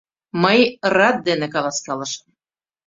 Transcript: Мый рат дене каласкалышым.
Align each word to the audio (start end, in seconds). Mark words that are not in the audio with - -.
Мый 0.43 0.59
рат 0.95 1.17
дене 1.27 1.47
каласкалышым. 1.53 2.29